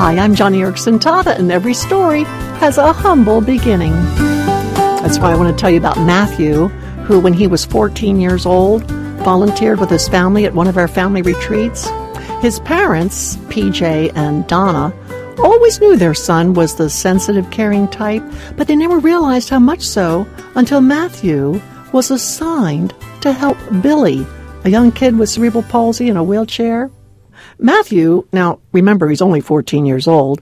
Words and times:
Hi, 0.00 0.16
I'm 0.16 0.34
Joni 0.34 0.60
Eareckson 0.60 0.98
Tada, 0.98 1.38
and 1.38 1.52
every 1.52 1.74
story 1.74 2.22
has 2.62 2.78
a 2.78 2.90
humble 2.90 3.42
beginning. 3.42 3.92
That's 3.92 5.18
why 5.18 5.30
I 5.30 5.36
want 5.36 5.54
to 5.54 5.60
tell 5.60 5.68
you 5.68 5.76
about 5.76 5.98
Matthew, 5.98 6.68
who, 7.04 7.20
when 7.20 7.34
he 7.34 7.46
was 7.46 7.66
14 7.66 8.18
years 8.18 8.46
old, 8.46 8.82
volunteered 9.24 9.78
with 9.78 9.90
his 9.90 10.08
family 10.08 10.46
at 10.46 10.54
one 10.54 10.68
of 10.68 10.78
our 10.78 10.88
family 10.88 11.20
retreats. 11.20 11.90
His 12.40 12.60
parents, 12.60 13.36
PJ 13.50 14.16
and 14.16 14.46
Donna, 14.46 14.94
always 15.38 15.78
knew 15.82 15.98
their 15.98 16.14
son 16.14 16.54
was 16.54 16.76
the 16.76 16.88
sensitive, 16.88 17.50
caring 17.50 17.86
type, 17.86 18.22
but 18.56 18.68
they 18.68 18.76
never 18.76 19.00
realized 19.00 19.50
how 19.50 19.58
much 19.58 19.82
so 19.82 20.26
until 20.54 20.80
Matthew 20.80 21.60
was 21.92 22.10
assigned 22.10 22.94
to 23.20 23.34
help 23.34 23.58
Billy, 23.82 24.26
a 24.64 24.70
young 24.70 24.92
kid 24.92 25.18
with 25.18 25.28
cerebral 25.28 25.64
palsy 25.64 26.08
in 26.08 26.16
a 26.16 26.24
wheelchair. 26.24 26.90
Matthew, 27.62 28.26
now 28.32 28.58
remember 28.72 29.08
he's 29.08 29.20
only 29.20 29.42
14 29.42 29.84
years 29.84 30.08
old, 30.08 30.40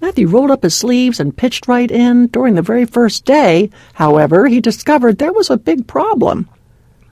Matthew 0.00 0.28
rolled 0.28 0.50
up 0.50 0.62
his 0.62 0.74
sleeves 0.74 1.20
and 1.20 1.36
pitched 1.36 1.68
right 1.68 1.90
in. 1.90 2.26
During 2.28 2.54
the 2.54 2.62
very 2.62 2.84
first 2.84 3.24
day, 3.24 3.70
however, 3.94 4.46
he 4.46 4.60
discovered 4.60 5.18
there 5.18 5.32
was 5.32 5.50
a 5.50 5.56
big 5.56 5.86
problem. 5.86 6.48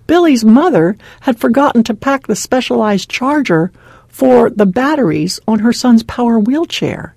Billy's 0.07 0.45
mother 0.45 0.97
had 1.21 1.39
forgotten 1.39 1.83
to 1.85 1.95
pack 1.95 2.27
the 2.27 2.37
specialized 2.37 3.11
charger 3.11 3.71
for 4.09 4.49
the 4.49 4.67
batteries 4.67 5.39
on 5.47 5.59
her 5.59 5.73
son's 5.73 6.03
power 6.03 6.39
wheelchair. 6.39 7.15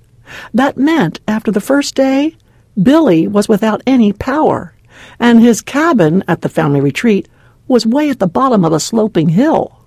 That 0.53 0.77
meant 0.77 1.19
after 1.27 1.51
the 1.51 1.61
first 1.61 1.95
day, 1.95 2.35
Billy 2.81 3.27
was 3.27 3.49
without 3.49 3.81
any 3.87 4.11
power, 4.11 4.73
and 5.19 5.41
his 5.41 5.61
cabin 5.61 6.23
at 6.27 6.41
the 6.41 6.49
family 6.49 6.81
retreat 6.81 7.27
was 7.67 7.85
way 7.85 8.09
at 8.09 8.19
the 8.19 8.27
bottom 8.27 8.65
of 8.65 8.73
a 8.73 8.79
sloping 8.79 9.29
hill. 9.29 9.77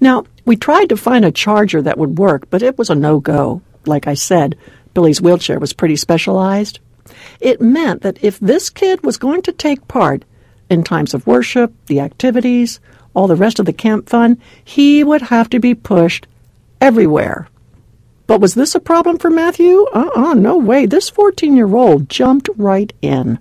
Now, 0.00 0.24
we 0.50 0.56
tried 0.56 0.88
to 0.88 0.96
find 0.96 1.24
a 1.24 1.30
charger 1.30 1.80
that 1.80 1.96
would 1.96 2.18
work, 2.18 2.50
but 2.50 2.60
it 2.60 2.76
was 2.76 2.90
a 2.90 2.94
no 2.96 3.20
go. 3.20 3.62
Like 3.86 4.08
I 4.08 4.14
said, 4.14 4.58
Billy's 4.94 5.22
wheelchair 5.22 5.60
was 5.60 5.72
pretty 5.72 5.94
specialized. 5.94 6.80
It 7.38 7.60
meant 7.60 8.02
that 8.02 8.18
if 8.20 8.40
this 8.40 8.68
kid 8.68 9.04
was 9.04 9.16
going 9.16 9.42
to 9.42 9.52
take 9.52 9.86
part 9.86 10.24
in 10.68 10.82
times 10.82 11.14
of 11.14 11.24
worship, 11.24 11.72
the 11.86 12.00
activities, 12.00 12.80
all 13.14 13.28
the 13.28 13.36
rest 13.36 13.60
of 13.60 13.66
the 13.66 13.72
camp 13.72 14.08
fun, 14.08 14.42
he 14.64 15.04
would 15.04 15.22
have 15.22 15.48
to 15.50 15.60
be 15.60 15.72
pushed 15.72 16.26
everywhere. 16.80 17.46
But 18.26 18.40
was 18.40 18.54
this 18.54 18.74
a 18.74 18.80
problem 18.80 19.18
for 19.18 19.30
Matthew? 19.30 19.86
Uh-uh, 19.94 20.34
no 20.34 20.58
way. 20.58 20.84
This 20.84 21.12
14-year-old 21.12 22.08
jumped 22.08 22.48
right 22.56 22.92
in, 23.00 23.38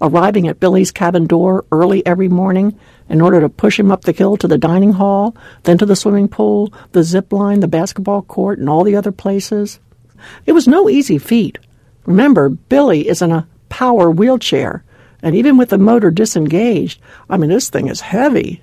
arriving 0.00 0.48
at 0.48 0.60
Billy's 0.60 0.92
cabin 0.92 1.26
door 1.26 1.64
early 1.72 2.04
every 2.06 2.28
morning 2.28 2.78
in 3.08 3.20
order 3.20 3.40
to 3.40 3.48
push 3.48 3.78
him 3.78 3.92
up 3.92 4.02
the 4.02 4.12
hill 4.12 4.36
to 4.38 4.48
the 4.48 4.58
dining 4.58 4.92
hall, 4.92 5.36
then 5.64 5.78
to 5.78 5.86
the 5.86 5.96
swimming 5.96 6.28
pool, 6.28 6.72
the 6.92 7.02
zip 7.02 7.32
line, 7.32 7.60
the 7.60 7.68
basketball 7.68 8.22
court, 8.22 8.58
and 8.58 8.68
all 8.68 8.84
the 8.84 8.96
other 8.96 9.12
places. 9.12 9.78
It 10.46 10.52
was 10.52 10.66
no 10.66 10.88
easy 10.88 11.18
feat. 11.18 11.58
Remember, 12.06 12.48
Billy 12.48 13.08
is 13.08 13.22
in 13.22 13.32
a 13.32 13.46
power 13.68 14.10
wheelchair, 14.10 14.84
and 15.22 15.34
even 15.34 15.56
with 15.56 15.70
the 15.70 15.78
motor 15.78 16.10
disengaged, 16.10 17.00
I 17.28 17.36
mean, 17.36 17.50
this 17.50 17.70
thing 17.70 17.88
is 17.88 18.00
heavy. 18.00 18.62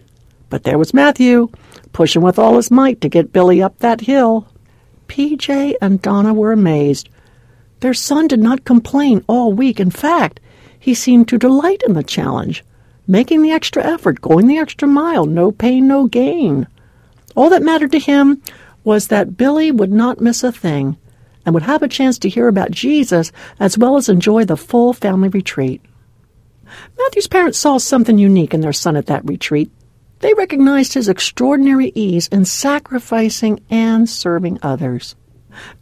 But 0.49 0.63
there 0.63 0.77
was 0.77 0.93
Matthew, 0.93 1.49
pushing 1.93 2.21
with 2.21 2.37
all 2.37 2.55
his 2.55 2.71
might 2.71 3.01
to 3.01 3.09
get 3.09 3.33
Billy 3.33 3.61
up 3.61 3.79
that 3.79 4.01
hill. 4.01 4.47
PJ 5.07 5.75
and 5.81 6.01
Donna 6.01 6.33
were 6.33 6.51
amazed. 6.51 7.09
Their 7.79 7.93
son 7.93 8.27
did 8.27 8.39
not 8.39 8.65
complain 8.65 9.23
all 9.27 9.53
week. 9.53 9.79
In 9.79 9.91
fact, 9.91 10.39
he 10.81 10.95
seemed 10.95 11.27
to 11.27 11.37
delight 11.37 11.83
in 11.87 11.93
the 11.93 12.03
challenge, 12.03 12.65
making 13.07 13.43
the 13.43 13.51
extra 13.51 13.85
effort, 13.85 14.19
going 14.19 14.47
the 14.47 14.57
extra 14.57 14.87
mile, 14.87 15.25
no 15.25 15.51
pain, 15.51 15.87
no 15.87 16.07
gain. 16.07 16.67
All 17.35 17.51
that 17.51 17.61
mattered 17.61 17.91
to 17.91 17.99
him 17.99 18.41
was 18.83 19.07
that 19.07 19.37
Billy 19.37 19.71
would 19.71 19.91
not 19.91 20.19
miss 20.19 20.43
a 20.43 20.51
thing 20.51 20.97
and 21.45 21.53
would 21.53 21.63
have 21.63 21.83
a 21.83 21.87
chance 21.87 22.17
to 22.17 22.29
hear 22.29 22.47
about 22.47 22.71
Jesus 22.71 23.31
as 23.59 23.77
well 23.77 23.95
as 23.95 24.09
enjoy 24.09 24.43
the 24.43 24.57
full 24.57 24.91
family 24.91 25.29
retreat. 25.29 25.81
Matthew's 26.97 27.27
parents 27.27 27.59
saw 27.59 27.77
something 27.77 28.17
unique 28.17 28.53
in 28.53 28.61
their 28.61 28.73
son 28.73 28.95
at 28.95 29.05
that 29.05 29.23
retreat. 29.23 29.69
They 30.19 30.33
recognized 30.33 30.93
his 30.95 31.07
extraordinary 31.07 31.91
ease 31.93 32.27
in 32.27 32.45
sacrificing 32.45 33.59
and 33.69 34.09
serving 34.09 34.57
others. 34.63 35.15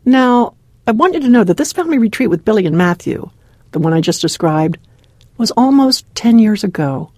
Now, 0.03 0.55
I 0.85 0.91
want 0.91 1.13
you 1.13 1.21
to 1.21 1.29
know 1.29 1.45
that 1.45 1.55
this 1.55 1.71
family 1.71 1.99
retreat 1.99 2.29
with 2.29 2.43
Billy 2.43 2.65
and 2.65 2.77
Matthew, 2.77 3.29
the 3.71 3.79
one 3.79 3.93
I 3.93 4.01
just 4.01 4.21
described, 4.21 4.77
was 5.39 5.51
almost 5.51 6.05
10 6.13 6.37
years 6.37 6.63
ago. 6.63 7.11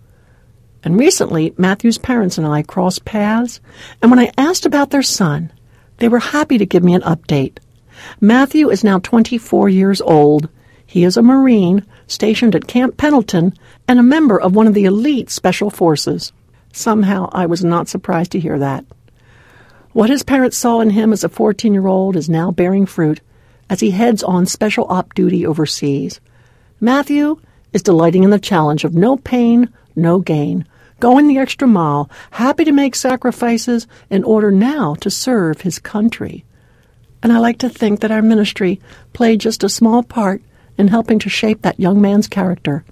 And 0.84 0.98
recently, 0.98 1.54
Matthew's 1.58 1.98
parents 1.98 2.38
and 2.38 2.48
I 2.48 2.62
crossed 2.62 3.04
paths, 3.04 3.60
and 4.02 4.10
when 4.10 4.20
I 4.20 4.32
asked 4.38 4.66
about 4.66 4.92
their 4.92 5.04
son, 5.04 5.52
they 5.98 6.08
were 6.08 6.20
happy 6.20 6.58
to 6.58 6.66
give 6.66 6.84
me 6.84 6.94
an 6.94 7.02
update. 7.02 7.58
Matthew 8.20 8.70
is 8.70 8.84
now 8.84 9.00
24 9.00 9.70
years 9.70 10.02
old. 10.02 10.50
He 10.86 11.04
is 11.04 11.18
a 11.18 11.22
Marine 11.22 11.86
stationed 12.08 12.56
at 12.56 12.68
Camp 12.68 12.96
Pendleton 12.96 13.54
and 13.88 14.00
a 14.00 14.04
member 14.04 14.40
of 14.40 14.56
one 14.56 14.68
of 14.68 14.74
the 14.74 14.86
elite 14.86 15.30
special 15.30 15.70
forces. 15.70 16.32
Somehow 16.74 17.30
I 17.34 17.48
was 17.48 17.64
not 17.64 17.88
surprised 17.88 18.32
to 18.34 18.40
hear 18.40 18.60
that. 18.60 18.86
What 19.94 20.10
his 20.10 20.24
parents 20.24 20.58
saw 20.58 20.80
in 20.80 20.92
him 20.92 21.12
as 21.12 21.24
a 21.24 21.30
14 21.30 21.74
year 21.74 21.88
old 21.88 22.16
is 22.16 22.30
now 22.30 22.52
bearing 22.52 22.86
fruit 22.86 23.20
as 23.70 23.80
he 23.80 23.92
heads 23.92 24.24
on 24.24 24.46
special 24.46 24.86
op 24.90 25.14
duty 25.14 25.46
overseas. 25.46 26.20
Matthew 26.80 27.40
is 27.74 27.84
delighting 27.84 28.24
in 28.24 28.30
the 28.30 28.40
challenge 28.40 28.84
of 28.84 28.94
no 28.94 29.18
pain, 29.18 29.70
no 29.96 30.20
gain, 30.20 30.66
going 31.00 31.28
the 31.28 31.38
extra 31.38 31.68
mile, 31.68 32.10
happy 32.32 32.64
to 32.66 32.72
make 32.72 32.96
sacrifices 32.96 33.88
in 34.10 34.24
order 34.24 34.52
now 34.52 34.96
to 34.96 35.10
serve 35.10 35.62
his 35.62 35.80
country. 35.80 36.46
And 37.24 37.32
I 37.32 37.40
like 37.40 37.60
to 37.60 37.70
think 37.70 38.00
that 38.00 38.12
our 38.12 38.22
ministry 38.22 38.80
played 39.14 39.42
just 39.42 39.64
a 39.64 39.70
small 39.70 40.04
part 40.04 40.42
in 40.78 40.88
helping 40.88 41.20
to 41.20 41.30
shape 41.30 41.62
that 41.62 41.80
young 41.80 42.02
man's 42.02 42.28
character 42.28 42.84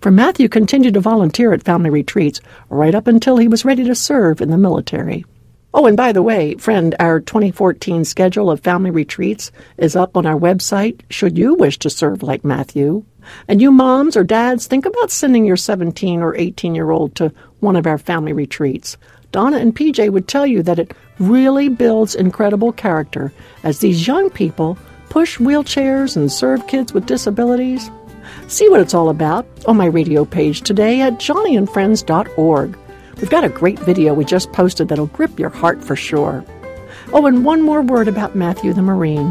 for 0.00 0.10
Matthew 0.10 0.48
continued 0.48 0.94
to 0.94 1.00
volunteer 1.00 1.52
at 1.52 1.62
family 1.62 1.90
retreats 1.90 2.40
right 2.70 2.94
up 2.94 3.06
until 3.06 3.36
he 3.36 3.48
was 3.48 3.64
ready 3.66 3.84
to 3.84 3.94
serve 3.94 4.40
in 4.40 4.50
the 4.50 4.56
military. 4.56 5.26
Oh, 5.72 5.86
and 5.86 5.96
by 5.96 6.10
the 6.10 6.22
way, 6.22 6.56
friend, 6.56 6.96
our 6.98 7.20
2014 7.20 8.04
schedule 8.04 8.50
of 8.50 8.60
family 8.60 8.90
retreats 8.90 9.52
is 9.78 9.94
up 9.94 10.16
on 10.16 10.26
our 10.26 10.38
website 10.38 11.00
should 11.10 11.38
you 11.38 11.54
wish 11.54 11.78
to 11.78 11.90
serve 11.90 12.24
like 12.24 12.44
Matthew. 12.44 13.04
And 13.46 13.62
you 13.62 13.70
moms 13.70 14.16
or 14.16 14.24
dads, 14.24 14.66
think 14.66 14.84
about 14.84 15.12
sending 15.12 15.44
your 15.44 15.56
17 15.56 16.22
or 16.22 16.34
18 16.34 16.74
year 16.74 16.90
old 16.90 17.14
to 17.16 17.32
one 17.60 17.76
of 17.76 17.86
our 17.86 17.98
family 17.98 18.32
retreats. 18.32 18.96
Donna 19.30 19.58
and 19.58 19.76
PJ 19.76 20.10
would 20.10 20.26
tell 20.26 20.44
you 20.44 20.60
that 20.64 20.80
it 20.80 20.92
really 21.20 21.68
builds 21.68 22.16
incredible 22.16 22.72
character 22.72 23.32
as 23.62 23.78
these 23.78 24.08
young 24.08 24.28
people 24.28 24.76
push 25.08 25.38
wheelchairs 25.38 26.16
and 26.16 26.32
serve 26.32 26.66
kids 26.66 26.92
with 26.92 27.06
disabilities. 27.06 27.92
See 28.48 28.68
what 28.68 28.80
it's 28.80 28.94
all 28.94 29.08
about 29.08 29.46
on 29.66 29.76
my 29.76 29.86
radio 29.86 30.24
page 30.24 30.62
today 30.62 31.00
at 31.00 31.14
joniandfriends.org. 31.14 32.76
We've 33.20 33.30
got 33.30 33.44
a 33.44 33.50
great 33.50 33.78
video 33.78 34.14
we 34.14 34.24
just 34.24 34.52
posted 34.52 34.88
that'll 34.88 35.06
grip 35.08 35.38
your 35.38 35.50
heart 35.50 35.84
for 35.84 35.94
sure. 35.94 36.42
Oh, 37.12 37.26
and 37.26 37.44
one 37.44 37.60
more 37.60 37.82
word 37.82 38.08
about 38.08 38.34
Matthew 38.34 38.72
the 38.72 38.80
Marine. 38.80 39.30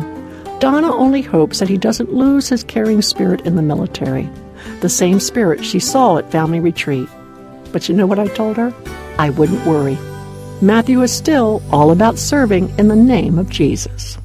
Donna 0.60 0.94
only 0.94 1.24
hopes 1.24 1.60
that 1.60 1.70
he 1.70 1.78
doesn't 1.78 2.14
lose 2.14 2.50
his 2.50 2.64
caring 2.64 3.02
spirit 3.02 3.42
in 3.48 3.56
the 3.56 3.62
military, 3.64 4.30
the 4.82 4.90
same 4.90 5.20
spirit 5.20 5.66
she 5.66 5.80
saw 5.80 6.18
at 6.18 6.32
family 6.32 6.60
retreat. 6.60 7.10
But 7.72 7.90
you 7.90 7.96
know 7.96 8.06
what 8.06 8.20
I 8.20 8.28
told 8.28 8.58
her? 8.58 8.74
I 9.18 9.32
wouldn't 9.32 9.66
worry. 9.66 9.98
Matthew 10.62 11.02
is 11.02 11.12
still 11.12 11.64
all 11.72 11.90
about 11.90 12.20
serving 12.20 12.70
in 12.78 12.90
the 12.90 12.96
name 12.96 13.40
of 13.40 13.50
Jesus. 13.50 14.18